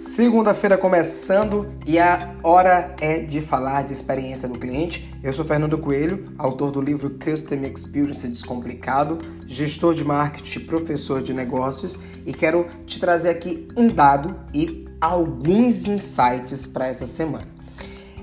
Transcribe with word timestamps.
Segunda-feira 0.00 0.78
começando 0.78 1.74
e 1.86 1.98
a 1.98 2.34
hora 2.42 2.96
é 3.02 3.18
de 3.18 3.42
falar 3.42 3.84
de 3.84 3.92
experiência 3.92 4.48
do 4.48 4.58
cliente. 4.58 5.14
Eu 5.22 5.30
sou 5.30 5.44
Fernando 5.44 5.76
Coelho, 5.76 6.32
autor 6.38 6.70
do 6.70 6.80
livro 6.80 7.18
Custom 7.22 7.66
Experience 7.66 8.26
Descomplicado, 8.26 9.18
gestor 9.46 9.92
de 9.92 10.02
marketing, 10.02 10.60
professor 10.60 11.20
de 11.20 11.34
negócios 11.34 11.98
e 12.24 12.32
quero 12.32 12.66
te 12.86 12.98
trazer 12.98 13.28
aqui 13.28 13.68
um 13.76 13.88
dado 13.88 14.34
e 14.54 14.86
alguns 14.98 15.84
insights 15.84 16.64
para 16.64 16.86
essa 16.86 17.06
semana. 17.06 17.48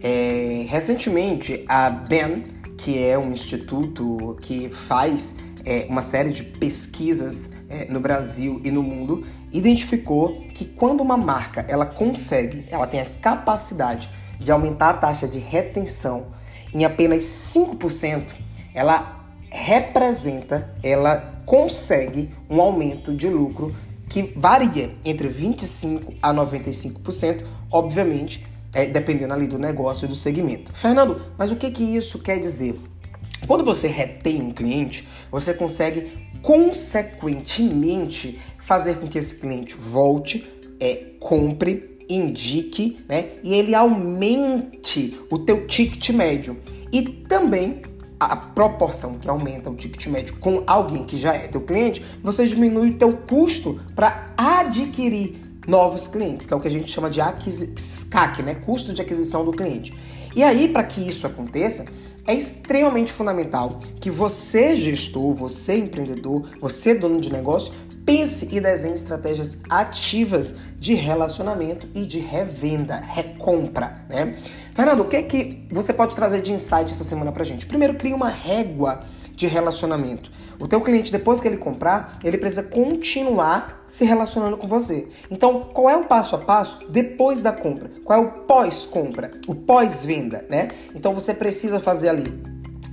É, 0.00 0.66
recentemente, 0.68 1.64
a 1.68 1.90
Ben, 1.90 2.44
que 2.78 3.04
é 3.04 3.18
um 3.18 3.32
instituto 3.32 4.36
que 4.40 4.68
faz 4.68 5.34
é, 5.64 5.86
uma 5.88 6.02
série 6.02 6.30
de 6.30 6.42
pesquisas 6.42 7.50
é, 7.68 7.86
no 7.86 8.00
Brasil 8.00 8.60
e 8.64 8.70
no 8.70 8.82
mundo, 8.82 9.24
identificou 9.52 10.42
que 10.54 10.64
quando 10.64 11.00
uma 11.00 11.16
marca 11.16 11.64
ela 11.68 11.86
consegue, 11.86 12.66
ela 12.70 12.86
tem 12.86 13.00
a 13.00 13.06
capacidade 13.06 14.08
de 14.38 14.50
aumentar 14.52 14.90
a 14.90 14.94
taxa 14.94 15.26
de 15.26 15.38
retenção 15.38 16.26
em 16.72 16.84
apenas 16.84 17.24
5%, 17.24 18.32
ela 18.74 19.24
representa, 19.48 20.74
ela 20.82 21.42
consegue 21.46 22.30
um 22.50 22.60
aumento 22.60 23.14
de 23.14 23.28
lucro 23.28 23.74
que 24.08 24.32
varia 24.36 24.94
entre 25.04 25.28
25 25.28 26.14
a 26.20 26.34
95%, 26.34 27.44
obviamente, 27.70 28.44
é, 28.72 28.86
dependendo 28.86 29.32
ali 29.32 29.46
do 29.46 29.58
negócio 29.58 30.06
e 30.06 30.08
do 30.08 30.14
segmento. 30.16 30.72
Fernando, 30.72 31.20
mas 31.38 31.52
o 31.52 31.56
que, 31.56 31.70
que 31.70 31.82
isso 31.82 32.18
quer 32.18 32.38
dizer? 32.38 32.78
Quando 33.46 33.64
você 33.64 33.86
retém 33.88 34.40
um 34.42 34.50
cliente, 34.52 35.06
você 35.30 35.52
consegue 35.52 36.12
consequentemente 36.42 38.38
fazer 38.58 38.96
com 38.96 39.06
que 39.06 39.18
esse 39.18 39.34
cliente 39.34 39.74
volte, 39.74 40.44
é, 40.80 41.12
compre, 41.20 41.98
indique, 42.08 42.98
né? 43.08 43.28
E 43.42 43.54
ele 43.54 43.74
aumente 43.74 45.18
o 45.30 45.38
teu 45.38 45.66
ticket 45.66 46.10
médio. 46.10 46.60
E 46.92 47.02
também 47.02 47.82
a 48.20 48.36
proporção 48.36 49.18
que 49.18 49.28
aumenta 49.28 49.68
o 49.68 49.74
ticket 49.74 50.06
médio 50.06 50.36
com 50.36 50.62
alguém 50.66 51.04
que 51.04 51.16
já 51.16 51.34
é 51.34 51.48
teu 51.48 51.60
cliente, 51.60 52.04
você 52.22 52.46
diminui 52.46 52.90
o 52.90 52.94
teu 52.94 53.12
custo 53.12 53.80
para 53.94 54.32
adquirir 54.36 55.36
novos 55.66 56.06
clientes, 56.06 56.46
que 56.46 56.52
é 56.52 56.56
o 56.56 56.60
que 56.60 56.68
a 56.68 56.70
gente 56.70 56.90
chama 56.90 57.10
de 57.10 57.20
CAC, 58.10 58.42
né? 58.42 58.54
Custo 58.54 58.92
de 58.92 59.02
aquisição 59.02 59.44
do 59.44 59.52
cliente. 59.52 59.92
E 60.36 60.42
aí, 60.42 60.68
para 60.68 60.84
que 60.84 61.00
isso 61.06 61.26
aconteça, 61.26 61.84
é 62.26 62.34
extremamente 62.34 63.12
fundamental 63.12 63.80
que 64.00 64.10
você, 64.10 64.76
gestor, 64.76 65.34
você, 65.34 65.76
empreendedor, 65.76 66.48
você, 66.60 66.94
dono 66.94 67.20
de 67.20 67.32
negócio, 67.32 67.72
pense 68.04 68.48
e 68.50 68.60
desenhe 68.60 68.94
estratégias 68.94 69.58
ativas 69.68 70.54
de 70.78 70.94
relacionamento 70.94 71.88
e 71.94 72.04
de 72.04 72.18
revenda, 72.18 72.96
recompra, 72.96 74.04
né? 74.08 74.36
Fernando, 74.74 75.00
o 75.00 75.04
que 75.06 75.22
que 75.22 75.66
você 75.70 75.92
pode 75.92 76.14
trazer 76.14 76.42
de 76.42 76.52
insight 76.52 76.92
essa 76.92 77.04
semana 77.04 77.32
pra 77.32 77.44
gente? 77.44 77.64
Primeiro, 77.64 77.94
crie 77.94 78.12
uma 78.12 78.28
régua 78.28 79.02
de 79.34 79.46
relacionamento. 79.46 80.30
O 80.58 80.68
teu 80.68 80.80
cliente, 80.80 81.10
depois 81.10 81.40
que 81.40 81.48
ele 81.48 81.56
comprar, 81.56 82.18
ele 82.22 82.38
precisa 82.38 82.62
continuar 82.62 83.84
se 83.88 84.04
relacionando 84.04 84.56
com 84.56 84.68
você. 84.68 85.08
Então, 85.30 85.60
qual 85.72 85.90
é 85.90 85.96
o 85.96 86.04
passo 86.04 86.36
a 86.36 86.38
passo 86.38 86.86
depois 86.88 87.42
da 87.42 87.52
compra? 87.52 87.90
Qual 88.04 88.18
é 88.18 88.22
o 88.22 88.30
pós-compra? 88.42 89.32
O 89.48 89.54
pós-venda, 89.54 90.44
né? 90.48 90.68
Então, 90.94 91.12
você 91.12 91.34
precisa 91.34 91.80
fazer 91.80 92.08
ali 92.08 92.32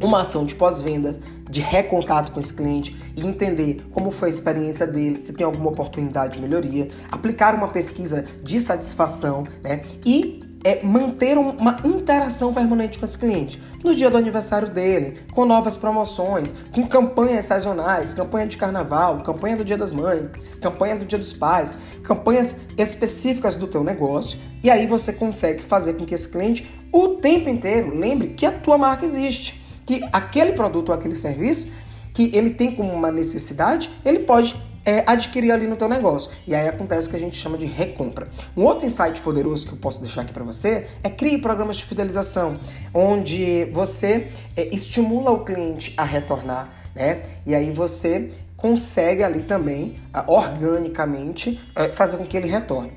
uma 0.00 0.22
ação 0.22 0.46
de 0.46 0.54
pós-vendas, 0.54 1.20
de 1.48 1.60
recontato 1.60 2.32
com 2.32 2.40
esse 2.40 2.54
cliente 2.54 2.96
e 3.16 3.26
entender 3.26 3.84
como 3.92 4.10
foi 4.10 4.28
a 4.28 4.32
experiência 4.32 4.86
dele, 4.86 5.16
se 5.16 5.32
tem 5.32 5.44
alguma 5.44 5.70
oportunidade 5.70 6.34
de 6.34 6.40
melhoria, 6.40 6.88
aplicar 7.10 7.54
uma 7.54 7.68
pesquisa 7.68 8.24
de 8.42 8.60
satisfação, 8.60 9.44
né? 9.62 9.82
E 10.06 10.42
é 10.62 10.82
manter 10.84 11.38
uma 11.38 11.78
interação 11.84 12.52
permanente 12.52 12.98
com 12.98 13.04
esse 13.04 13.18
cliente. 13.18 13.60
No 13.82 13.94
dia 13.94 14.10
do 14.10 14.16
aniversário 14.16 14.68
dele, 14.68 15.18
com 15.32 15.46
novas 15.46 15.76
promoções, 15.76 16.54
com 16.72 16.86
campanhas 16.86 17.46
sazonais, 17.46 18.12
campanha 18.12 18.46
de 18.46 18.56
carnaval, 18.56 19.22
campanha 19.22 19.56
do 19.56 19.64
Dia 19.64 19.78
das 19.78 19.90
Mães, 19.90 20.56
campanha 20.56 20.96
do 20.96 21.06
Dia 21.06 21.18
dos 21.18 21.32
Pais, 21.32 21.74
campanhas 22.02 22.56
específicas 22.76 23.56
do 23.56 23.66
teu 23.66 23.82
negócio. 23.82 24.38
E 24.62 24.70
aí 24.70 24.86
você 24.86 25.12
consegue 25.12 25.62
fazer 25.62 25.94
com 25.94 26.04
que 26.04 26.14
esse 26.14 26.28
cliente 26.28 26.68
o 26.92 27.08
tempo 27.08 27.48
inteiro 27.48 27.96
lembre 27.96 28.28
que 28.28 28.44
a 28.44 28.52
tua 28.52 28.76
marca 28.76 29.06
existe, 29.06 29.60
que 29.86 30.06
aquele 30.12 30.52
produto 30.52 30.90
ou 30.90 30.94
aquele 30.94 31.14
serviço 31.14 31.68
que 32.12 32.30
ele 32.34 32.50
tem 32.50 32.74
como 32.74 32.92
uma 32.92 33.10
necessidade, 33.10 33.90
ele 34.04 34.20
pode 34.20 34.60
é, 34.84 35.04
adquirir 35.06 35.52
ali 35.52 35.66
no 35.66 35.76
teu 35.76 35.88
negócio. 35.88 36.30
E 36.46 36.54
aí 36.54 36.68
acontece 36.68 37.06
o 37.06 37.10
que 37.10 37.16
a 37.16 37.20
gente 37.20 37.36
chama 37.36 37.58
de 37.58 37.66
recompra. 37.66 38.28
Um 38.56 38.64
outro 38.64 38.86
insight 38.86 39.20
poderoso 39.20 39.66
que 39.66 39.72
eu 39.72 39.78
posso 39.78 40.00
deixar 40.00 40.22
aqui 40.22 40.32
para 40.32 40.44
você 40.44 40.86
é 41.02 41.10
crie 41.10 41.38
programas 41.38 41.76
de 41.76 41.84
fidelização, 41.84 42.58
onde 42.92 43.66
você 43.66 44.28
é, 44.56 44.74
estimula 44.74 45.30
o 45.30 45.44
cliente 45.44 45.94
a 45.96 46.04
retornar, 46.04 46.72
né? 46.94 47.22
E 47.46 47.54
aí 47.54 47.70
você 47.70 48.30
consegue 48.56 49.22
ali 49.22 49.42
também, 49.42 49.96
organicamente, 50.26 51.58
é, 51.74 51.88
fazer 51.88 52.18
com 52.18 52.26
que 52.26 52.36
ele 52.36 52.46
retorne. 52.46 52.92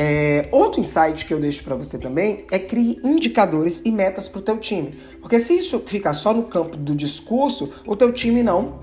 É, 0.00 0.48
outro 0.52 0.80
insight 0.80 1.26
que 1.26 1.34
eu 1.34 1.40
deixo 1.40 1.64
para 1.64 1.74
você 1.74 1.98
também 1.98 2.46
é 2.52 2.58
crie 2.60 3.00
indicadores 3.02 3.82
e 3.84 3.90
metas 3.90 4.28
para 4.28 4.38
o 4.38 4.42
teu 4.42 4.56
time. 4.56 4.92
Porque 5.20 5.40
se 5.40 5.54
isso 5.54 5.80
ficar 5.80 6.14
só 6.14 6.32
no 6.32 6.44
campo 6.44 6.76
do 6.76 6.94
discurso, 6.94 7.72
o 7.84 7.96
teu 7.96 8.12
time 8.12 8.40
não 8.40 8.78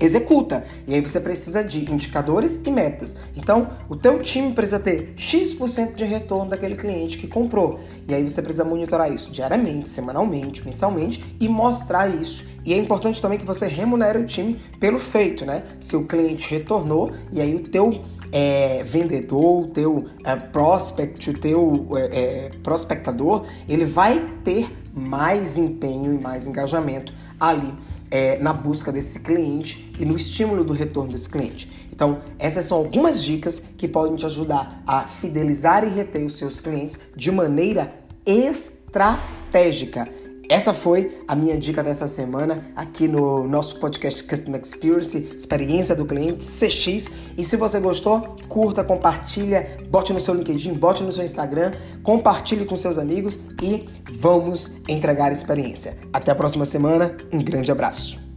executa. 0.00 0.64
E 0.86 0.94
aí 0.94 1.00
você 1.00 1.20
precisa 1.20 1.64
de 1.64 1.90
indicadores 1.90 2.60
e 2.64 2.70
metas. 2.70 3.16
Então, 3.36 3.70
o 3.88 3.96
teu 3.96 4.20
time 4.20 4.52
precisa 4.52 4.78
ter 4.78 5.12
X% 5.16 5.94
de 5.94 6.04
retorno 6.04 6.50
daquele 6.50 6.76
cliente 6.76 7.18
que 7.18 7.26
comprou. 7.26 7.80
E 8.06 8.14
aí 8.14 8.22
você 8.22 8.42
precisa 8.42 8.64
monitorar 8.64 9.12
isso 9.12 9.30
diariamente, 9.30 9.90
semanalmente, 9.90 10.64
mensalmente 10.64 11.36
e 11.40 11.48
mostrar 11.48 12.08
isso. 12.08 12.44
E 12.64 12.74
é 12.74 12.76
importante 12.76 13.20
também 13.22 13.38
que 13.38 13.46
você 13.46 13.66
remunere 13.66 14.18
o 14.18 14.26
time 14.26 14.60
pelo 14.78 14.98
feito, 14.98 15.46
né? 15.46 15.62
Se 15.80 15.96
o 15.96 16.06
cliente 16.06 16.48
retornou 16.48 17.10
e 17.32 17.40
aí 17.40 17.54
o 17.54 17.60
teu 17.60 18.02
é, 18.32 18.82
vendedor, 18.84 19.64
o 19.64 19.66
teu 19.68 20.06
é, 20.24 20.36
prospect, 20.36 21.30
o 21.30 21.38
teu 21.38 21.88
é, 21.96 22.20
é 22.20 22.50
prospectador, 22.62 23.46
ele 23.68 23.84
vai 23.84 24.24
ter 24.44 24.68
mais 24.94 25.56
empenho 25.56 26.12
e 26.12 26.18
mais 26.18 26.46
engajamento 26.46 27.12
ali 27.38 27.72
é, 28.10 28.38
na 28.38 28.52
busca 28.52 28.90
desse 28.90 29.20
cliente 29.20 29.92
e 29.98 30.04
no 30.04 30.16
estímulo 30.16 30.64
do 30.64 30.72
retorno 30.72 31.12
desse 31.12 31.28
cliente. 31.28 31.70
Então, 31.92 32.20
essas 32.38 32.64
são 32.64 32.78
algumas 32.78 33.22
dicas 33.22 33.62
que 33.76 33.86
podem 33.86 34.16
te 34.16 34.26
ajudar 34.26 34.82
a 34.86 35.06
fidelizar 35.06 35.84
e 35.84 35.88
reter 35.90 36.24
os 36.24 36.36
seus 36.36 36.60
clientes 36.60 36.98
de 37.14 37.30
maneira 37.30 37.92
estratégica. 38.24 40.08
Essa 40.50 40.74
foi 40.74 41.16
a 41.28 41.36
minha 41.36 41.56
dica 41.56 41.80
dessa 41.80 42.08
semana 42.08 42.72
aqui 42.74 43.06
no 43.06 43.46
nosso 43.46 43.78
podcast 43.78 44.24
Customer 44.24 44.60
Experience, 44.60 45.16
experiência 45.36 45.94
do 45.94 46.04
cliente 46.04 46.44
CX. 46.44 47.08
E 47.38 47.44
se 47.44 47.56
você 47.56 47.78
gostou, 47.78 48.36
curta, 48.48 48.82
compartilha, 48.82 49.76
bote 49.88 50.12
no 50.12 50.18
seu 50.18 50.34
LinkedIn, 50.34 50.74
bote 50.74 51.04
no 51.04 51.12
seu 51.12 51.24
Instagram, 51.24 51.70
compartilhe 52.02 52.64
com 52.64 52.76
seus 52.76 52.98
amigos 52.98 53.38
e 53.62 53.88
vamos 54.10 54.72
entregar 54.88 55.30
experiência. 55.30 55.96
Até 56.12 56.32
a 56.32 56.34
próxima 56.34 56.64
semana, 56.64 57.16
um 57.32 57.40
grande 57.40 57.70
abraço. 57.70 58.29